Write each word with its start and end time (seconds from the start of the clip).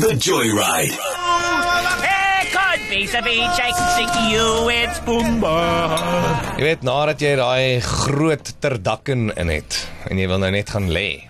The 0.00 0.14
Joyride. 0.18 0.94
Jy 6.54 6.62
weet 6.62 6.82
nadat 6.86 7.20
jy 7.22 7.32
daai 7.38 7.80
groot 7.84 8.50
terdakken 8.62 9.30
in 9.38 9.50
het 9.50 9.78
en 10.10 10.18
jy 10.20 10.26
wil 10.30 10.38
nou 10.42 10.50
net 10.54 10.70
gaan 10.74 10.86
lê. 10.94 11.24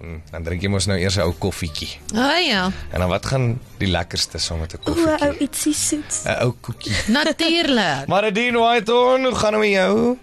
hm, 0.00 0.18
Dan 0.32 0.44
drink 0.46 0.62
jy 0.64 0.68
mos 0.72 0.86
nou 0.88 0.96
eers 0.98 1.16
'n 1.16 1.24
ou 1.26 1.32
koffietjie. 1.32 1.90
O 2.14 2.18
oh, 2.20 2.38
ja, 2.46 2.70
En 2.92 3.00
dan 3.00 3.08
wat 3.08 3.26
gaan 3.26 3.60
die 3.78 3.88
lekkerste 3.88 4.38
saam 4.38 4.60
met 4.60 4.72
'n 4.74 4.78
O, 4.84 4.90
ou 4.90 4.94
koffietjie? 4.94 5.40
ietsie 5.40 5.74
soets. 5.74 6.24
'n 6.24 6.42
Ou 6.44 6.52
koekie. 6.60 6.92
natuurlik. 7.08 8.06
Maradine 8.08 8.58
Whiteon, 8.58 9.24
hoe 9.24 9.34
gaan 9.34 9.52
dit 9.52 9.60
met 9.60 9.70
jou? 9.70 10.18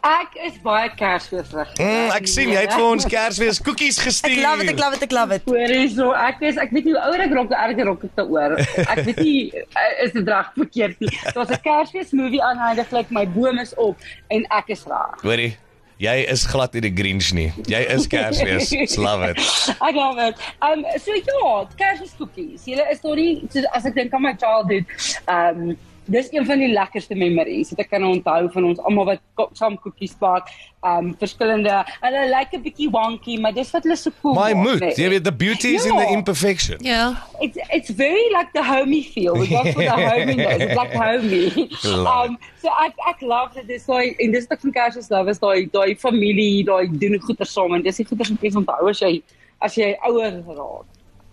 Ek 0.00 0.36
is 0.46 0.54
baie 0.64 0.88
kersfeesrig. 0.96 1.72
Mm, 1.76 2.12
ek 2.14 2.28
sien 2.30 2.48
jy 2.48 2.60
het 2.64 2.72
vir 2.72 2.84
ons 2.86 3.04
Kersfees 3.10 3.58
koekies 3.60 3.98
gestuur. 4.00 4.38
Ek 4.38 4.44
love 4.46 4.64
it, 4.64 4.70
ek 4.72 4.80
love 4.80 4.96
it, 4.96 5.02
ek 5.04 5.12
love 5.12 5.36
it. 5.36 5.48
Hoorie 5.50 5.88
so, 5.92 6.10
ek 6.16 6.40
is 6.48 6.60
ek 6.62 6.72
weet 6.72 6.88
nie 6.88 6.94
hoe 6.96 7.02
ouer 7.10 7.24
ek 7.26 7.34
raak, 7.36 7.50
hoe 7.52 7.58
erger 7.66 7.90
raak 7.90 8.06
ek 8.08 8.14
daaroor. 8.16 8.54
Ek 8.86 9.02
weet 9.10 9.20
nie 9.20 9.40
eh, 9.60 9.90
is 10.06 10.14
dit 10.16 10.30
reg 10.32 10.52
verkeerd 10.56 11.02
nie. 11.04 11.10
Daar's 11.36 11.52
'n 11.52 11.60
Kersfees 11.66 12.14
movie 12.16 12.40
aanheidiglik, 12.40 13.12
my 13.12 13.26
boom 13.28 13.60
is 13.60 13.74
op 13.76 14.00
en 14.32 14.46
ek 14.48 14.72
is 14.72 14.86
reg. 14.88 15.20
Hoorie, 15.20 15.52
jy 16.00 16.16
is 16.32 16.46
glad 16.48 16.72
nie 16.72 16.84
die 16.88 16.94
Grinch 16.96 17.32
nie. 17.36 17.50
Jy 17.68 17.84
is 17.92 18.08
Kersfees. 18.08 18.96
Love 19.08 19.28
it. 19.34 19.38
I 19.84 19.92
love 19.92 20.16
it. 20.16 20.40
Um 20.64 20.86
so 20.96 21.12
ja, 21.12 21.68
Kersfeeskoekies. 21.76 22.64
Julle 22.64 22.88
is 22.88 23.04
nog 23.04 23.20
nie 23.20 23.44
so 23.52 23.68
as 23.76 23.84
ek 23.84 24.00
dink 24.00 24.16
aan 24.16 24.24
my 24.24 24.32
childhood, 24.32 24.88
um 25.28 25.76
dis 26.10 26.28
een 26.34 26.44
van 26.46 26.58
die 26.58 26.68
lekkerste 26.72 27.14
memories 27.14 27.70
wat 27.70 27.78
ek 27.84 27.90
kan 27.94 28.04
onthou 28.04 28.48
van 28.52 28.64
ons 28.70 28.80
almal 28.88 29.06
wat 29.12 29.20
saam 29.58 29.76
koekies 29.78 30.16
bak. 30.18 30.48
Um 30.82 31.12
verskillende. 31.20 31.84
Hulle 32.00 32.22
lyk 32.32 32.52
'n 32.56 32.62
bietjie 32.64 32.88
wonky, 32.90 33.36
maar 33.40 33.52
dis 33.52 33.70
wat 33.70 33.84
hulle 33.84 33.96
so 33.96 34.10
cool 34.22 34.34
My 34.34 34.52
maak, 34.54 34.64
mood, 34.64 34.80
nee. 34.80 34.94
jy 34.96 35.08
weet 35.14 35.24
the 35.24 35.32
beauty 35.32 35.74
is 35.76 35.84
in 35.84 35.96
the 35.96 36.02
Ja. 36.08 36.16
imperfection. 36.16 36.78
Ja. 36.82 37.02
It's 37.40 37.58
it's 37.70 37.90
very 37.90 38.26
like 38.36 38.48
the 38.52 38.64
homey 38.64 39.02
feel. 39.02 39.34
We 39.38 39.46
go 39.46 39.62
for 39.72 39.82
the 39.82 39.90
homey. 40.10 40.36
It's 40.40 40.74
like 40.74 40.92
homey. 40.94 41.68
Um 41.84 42.38
so 42.62 42.68
ek 42.86 42.94
ek 43.08 43.20
love 43.20 43.54
dit. 43.66 43.82
Daai 43.86 44.14
en 44.18 44.30
dis 44.32 44.46
wat 44.48 44.58
ek 44.58 44.60
van 44.66 44.72
Kersfees 44.72 45.10
love 45.10 45.28
is 45.30 45.38
daai 45.38 45.68
daai 45.72 45.94
familie, 45.96 46.64
daai 46.64 46.88
doen 46.98 47.18
goeie 47.20 47.44
saam 47.46 47.74
en 47.74 47.82
dis 47.82 47.96
die 47.96 48.04
goeie 48.04 48.18
wat 48.18 48.42
jy 48.42 48.56
onthou 48.56 48.88
as 48.88 48.98
jy 49.00 49.22
as 49.60 49.74
jy 49.76 49.94
ouer 50.08 50.32
raak. 50.46 50.86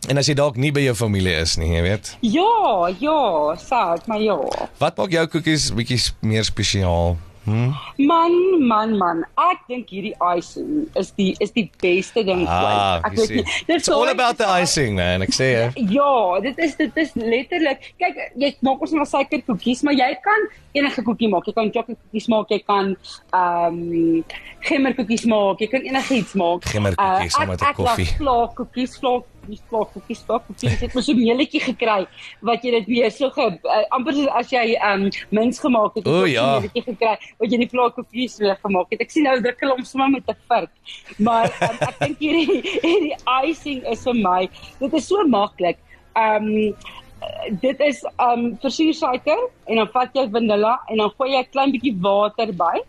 En 0.07 0.17
as 0.17 0.27
jy 0.29 0.33
dalk 0.39 0.55
nie 0.55 0.71
by 0.71 0.85
jou 0.85 0.95
familie 0.95 1.33
is 1.41 1.57
nie, 1.59 1.67
jy 1.75 1.81
weet. 1.83 2.13
Ja, 2.23 2.87
ja, 2.99 3.55
sad, 3.59 4.07
maar 4.07 4.21
ja. 4.23 4.37
Wat 4.79 4.95
maak 4.97 5.11
jou 5.11 5.25
koekies 5.27 5.71
bietjie 5.75 5.99
meer 6.21 6.43
spesiaal? 6.47 7.17
Man, 7.47 8.33
man, 8.67 8.97
man. 8.99 9.21
Ek 9.39 9.61
dink 9.69 9.87
hierdie 9.93 10.11
icing 10.35 10.89
is 10.99 11.13
die 11.15 11.29
is 11.39 11.53
die 11.55 11.69
beste 11.79 12.19
ding 12.27 12.41
Ah, 12.43 12.97
ooit. 12.99 13.05
Ek 13.07 13.13
weet 13.21 13.29
nie. 13.37 13.43
It's 13.77 13.87
all 13.87 14.09
about 14.11 14.35
the 14.41 14.47
icing, 14.59 14.97
man. 14.99 15.23
Ek 15.23 15.31
sê 15.31 15.47
jy. 15.53 15.85
Ja, 15.95 16.39
dit 16.43 16.59
is 16.59 16.75
dit 16.75 16.99
is 16.99 17.13
letterlik. 17.15 17.93
Kyk, 18.03 18.19
jy 18.35 18.51
maak 18.67 18.83
ons 18.83 18.91
maar 18.99 19.07
suikerkoekies, 19.07 19.85
maar 19.87 19.95
jy 19.95 20.09
kan 20.27 20.49
enige 20.75 21.05
koekie 21.07 21.31
maak. 21.31 21.47
Jy 21.47 21.55
kan 21.55 21.71
chocoladekoekies 21.71 22.27
maak, 22.35 22.51
jy 22.51 22.59
kan 22.67 22.91
ehm 23.31 23.79
um, 23.79 24.27
gemmerkoekies 24.67 25.23
maak, 25.31 25.63
jy 25.63 25.71
kan 25.71 25.87
enigiets 25.87 26.35
maak. 26.35 26.67
Gemmerkoekies 26.67 27.39
saam 27.39 27.47
met 27.47 27.61
'n 27.63 27.71
ek- 27.71 27.79
koffie. 27.79 28.11
Ek 28.11 28.19
laat 28.27 28.55
koekies, 28.59 28.99
vlak 28.99 29.23
nie 29.47 29.59
vlak 29.69 29.93
koekies, 29.93 30.23
vlak 30.27 30.45
koekies. 30.47 30.73
Ek 30.73 30.83
het 30.87 30.95
mos 30.95 31.05
so 31.05 31.13
'n 31.13 31.21
meeletjie 31.21 31.61
gekry 31.61 32.07
wat 32.41 32.63
jy 32.63 32.71
dit 32.71 32.87
weer 32.87 33.11
so 33.11 33.29
ge, 33.29 33.47
uh, 33.63 33.83
amper 33.91 34.13
soos 34.13 34.27
as 34.27 34.51
jy 34.51 34.75
ehm 34.75 35.07
um, 35.07 35.11
mins 35.31 35.59
gemaak 35.59 35.95
het, 35.95 36.05
het 36.05 36.13
jy 36.13 36.19
so 36.19 36.25
'n 36.25 36.31
ja. 36.31 36.59
meeletjie 36.59 36.83
gekry 36.83 37.15
wat 37.39 37.51
jy 37.51 37.57
die 37.57 37.69
vlak 37.69 37.95
koekies 37.95 38.37
weer 38.39 38.57
gemaak 38.63 38.87
het. 38.91 39.01
Ek 39.01 39.11
sien 39.11 39.23
nou 39.23 39.39
druk 39.41 39.59
hulle 39.59 39.75
hom 39.75 39.85
sommer 39.85 40.09
met 40.09 40.29
'n 40.29 40.37
vurk. 40.49 40.71
Maar 41.17 41.45
um, 41.61 41.77
ek 41.87 41.99
dink 42.05 42.19
hierdie 42.19 42.61
hierdie 42.81 43.17
icing 43.43 43.83
is 43.87 44.03
vir 44.03 44.13
my, 44.15 44.49
dit 44.79 44.93
is 44.93 45.07
so 45.07 45.27
maklik. 45.27 45.77
Ehm 46.15 46.43
um, 46.43 46.75
dit 47.61 47.79
is 47.79 48.03
um 48.17 48.57
versuursuiker 48.61 49.49
en 49.65 49.81
dan 49.81 49.89
vat 49.93 50.13
jy 50.15 50.27
vanilla 50.31 50.77
en 50.87 51.01
dan 51.01 51.11
gooi 51.17 51.31
jy 51.31 51.41
'n 51.41 51.51
klein 51.51 51.71
bietjie 51.71 51.95
water 52.01 52.53
by. 52.53 52.83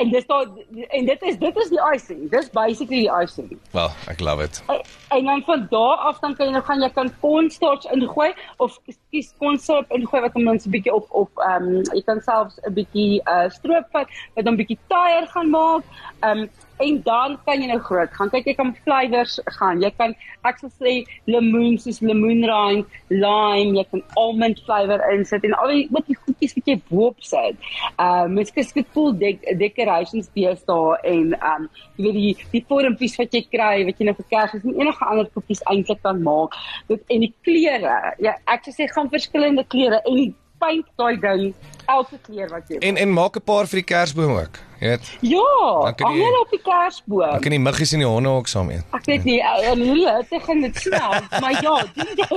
En 0.00 0.10
dis 0.10 0.26
daar 0.26 0.46
en 0.88 1.04
dit 1.04 1.22
is 1.22 1.36
dit 1.38 1.56
is 1.56 1.68
die 1.68 1.82
icing. 1.94 2.30
Dis 2.30 2.50
basically 2.50 3.02
die 3.06 3.22
icing. 3.22 3.58
Wel, 3.72 3.90
ek 4.08 4.20
love 4.20 4.42
it. 4.42 4.62
En- 4.68 4.79
En 5.10 5.24
dan 5.24 5.42
van 5.42 5.66
daar 5.70 5.96
af 5.96 6.18
dan 6.20 6.34
kan 6.34 6.46
jy 6.46 6.52
nou 6.52 6.62
gaan 6.64 6.82
jy 6.82 6.88
kan 6.94 7.10
cornstarch 7.20 7.86
ingooi 7.94 8.30
of 8.56 8.78
kies 9.10 9.32
cornsyrup 9.38 9.90
ingooi 9.96 10.22
wat 10.22 10.36
hom 10.38 10.44
dan 10.44 10.60
so 10.60 10.68
'n 10.68 10.74
bietjie 10.76 10.94
op 10.94 11.06
op 11.10 11.30
ehm 11.46 11.68
um, 11.68 11.82
jy 11.94 12.02
kan 12.06 12.20
selfs 12.20 12.60
'n 12.62 12.74
bietjie 12.78 13.20
uh 13.34 13.48
stroop 13.50 13.86
vat 13.92 14.08
wat 14.34 14.46
'n 14.46 14.56
bietjie 14.60 14.78
tyer 14.92 15.26
gaan 15.34 15.50
maak. 15.50 15.82
Ehm 16.20 16.38
um, 16.38 16.50
en 16.80 17.02
dan 17.04 17.38
kan 17.44 17.60
jy 17.60 17.68
nou 17.68 17.80
groot 17.84 18.12
gaan. 18.16 18.30
Kyk 18.32 18.46
jy 18.50 18.54
kan 18.54 18.74
flavours 18.84 19.38
gaan. 19.58 19.82
Jy 19.84 19.90
kan 19.98 20.14
ek 20.48 20.60
sal 20.62 20.72
sê 20.80 20.94
lemoen 21.26 21.78
soos 21.78 22.00
lemoenrind, 22.00 22.86
lime, 23.08 23.76
jy 23.76 23.84
kan 23.90 24.02
almond 24.14 24.62
flavour 24.64 25.04
insit 25.12 25.44
en 25.44 25.56
al 25.60 25.74
die 25.74 25.88
wat 25.90 26.06
die 26.06 26.16
wat 26.56 26.70
jy 26.70 26.76
bo-op 26.88 27.22
sit. 27.24 27.56
Ehm 27.96 28.30
um, 28.30 28.34
mens 28.38 28.52
kies 28.54 28.72
cool 28.94 29.12
dek 29.20 29.44
decorations 29.60 30.30
deesdae 30.36 30.98
en 31.12 31.34
ehm 31.38 31.66
um, 31.66 31.68
jy 31.96 32.04
weet 32.04 32.18
die 32.20 32.34
die 32.54 32.64
vormpies 32.68 33.18
wat 33.20 33.34
jy 33.36 33.42
kry 33.52 33.84
wat 33.88 34.00
jy 34.00 34.08
nou 34.08 34.16
vir 34.20 34.28
Kersfees 34.34 34.64
en 34.64 34.80
enige 34.80 35.10
ander 35.12 35.28
koekies 35.34 35.64
eintlik 35.72 36.02
kan 36.06 36.22
maak. 36.22 36.56
Dit 36.88 37.04
en 37.08 37.26
die 37.26 37.34
kleure. 37.46 37.98
Ja, 38.24 38.36
ek 38.46 38.64
sou 38.66 38.76
sê 38.76 38.88
gaan 38.90 39.12
verskillende 39.12 39.66
kleure 39.68 40.00
en 40.04 40.22
die 40.22 40.30
paint 40.60 40.88
daai 41.00 41.16
ding 41.20 41.52
elke 41.96 42.18
kleur 42.26 42.48
wat 42.50 42.68
jy 42.68 42.76
En 42.88 42.96
en 42.96 43.12
maak 43.12 43.36
'n 43.36 43.42
paar 43.44 43.66
vir 43.66 43.78
die 43.82 43.88
Kersboom 43.94 44.32
ook. 44.36 44.58
Jy 44.80 44.88
weet, 44.88 45.18
Ja, 45.20 45.82
hang 45.82 45.96
jy- 45.98 46.24
hulle 46.24 46.40
op 46.40 46.50
die 46.50 46.60
kersboom. 46.64 47.30
dan 47.30 47.40
kan 47.40 47.50
die 47.50 47.58
muggies 47.60 47.92
en 47.92 47.98
die 47.98 48.08
honde 48.08 48.28
ook 48.28 48.46
saam 48.48 48.70
eet. 48.70 48.84
Ek 48.92 49.04
weet 49.04 49.24
nie 49.24 49.40
eh, 49.42 49.72
in 49.72 49.78
hierdie 49.80 50.08
hitte 50.16 50.40
gaan 50.40 50.60
dit 50.60 50.76
snel, 50.76 51.12
maar 51.42 51.52
ja, 51.62 51.84
doen 51.94 52.14
dit. 52.16 52.30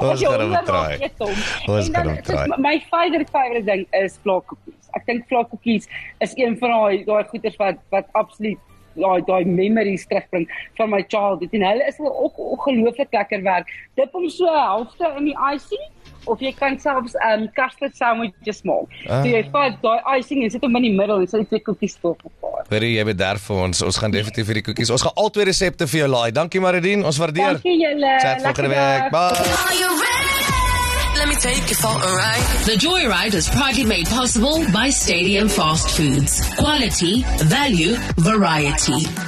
Ons 0.00 0.22
gaan 0.22 0.40
hom 0.40 0.64
try. 0.64 1.10
Ons 1.66 1.88
gaan 1.92 2.06
hom. 2.08 2.60
My 2.62 2.78
favorite 2.90 3.30
favorite 3.32 3.64
ding 3.64 3.86
is 3.90 4.18
vlakkoekies. 4.22 4.74
Ek 4.96 5.04
dink 5.06 5.26
vlakkoekies 5.28 5.88
is 6.20 6.32
een 6.36 6.56
van 6.58 6.70
daai 6.70 7.04
daai 7.04 7.24
goeders 7.28 7.56
wat 7.56 7.76
wat 7.90 8.06
absoluut 8.12 8.58
daai 8.98 9.20
daai 9.26 9.44
memories 9.44 10.06
terugbring 10.06 10.46
van 10.76 10.90
my 10.90 11.04
childhood 11.08 11.52
en 11.54 11.62
hulle 11.62 11.84
is 11.86 11.98
wel 11.98 12.14
ook 12.22 12.38
ongelooflik 12.38 13.12
lekker 13.12 13.42
werk. 13.42 13.66
Dip 13.96 14.12
hom 14.12 14.28
so 14.30 14.44
'n 14.46 14.58
helfte 14.62 15.12
in 15.18 15.24
die 15.24 15.36
icing 15.54 15.86
of 16.28 16.42
jy 16.44 16.52
kan 16.56 16.78
selfs 16.80 17.16
um 17.30 17.46
custard 17.56 17.96
sandwiches 17.98 18.62
maak. 18.68 18.92
Ah. 19.08 19.22
So 19.22 19.32
jy 19.32 19.42
vat 19.54 19.78
daai 19.84 20.18
icing 20.18 20.44
en 20.44 20.54
sit 20.54 20.64
hom 20.66 20.78
in 20.80 20.88
die 20.90 20.94
middel 20.94 21.24
en 21.24 21.30
sit 21.30 21.44
die 21.44 21.50
twee 21.54 21.64
koekies 21.68 21.98
op 22.02 22.22
mekaar. 22.26 22.66
Hoorie, 22.68 22.94
jy 22.98 23.06
bederf 23.08 23.48
vir 23.48 23.64
ons. 23.68 23.82
Ons 23.88 24.00
gaan 24.02 24.14
definitief 24.14 24.48
vir 24.50 24.60
die 24.60 24.66
koekies. 24.70 24.92
Ons 24.94 25.06
gaan 25.06 25.16
al 25.16 25.32
twee 25.34 25.48
resepte 25.48 25.88
vir 25.88 26.04
jou 26.04 26.10
laai. 26.14 26.30
Dankie 26.36 26.62
Maridine, 26.64 27.06
ons 27.08 27.20
waardeer. 27.20 27.58
Dankie 27.58 27.78
julle. 27.80 28.14
Chat 28.24 28.44
volgende 28.46 28.74
week. 28.74 29.10
Bye. 29.14 30.18
Let 31.18 31.28
me 31.28 31.34
take 31.34 31.68
you 31.68 31.74
for 31.74 31.90
a 31.90 32.10
ride. 32.16 32.46
The 32.64 32.76
Joyride 32.78 33.34
is 33.34 33.48
proudly 33.48 33.84
made 33.84 34.06
possible 34.06 34.64
by 34.72 34.90
Stadium 34.90 35.48
Fast 35.48 35.96
Foods. 35.96 36.40
Quality, 36.56 37.24
value, 37.42 37.96
variety. 38.18 39.27